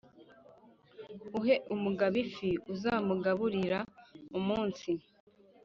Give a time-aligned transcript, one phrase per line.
[1.39, 3.79] uhe umugabo ifi uzamugaburira
[4.37, 4.89] umunsi...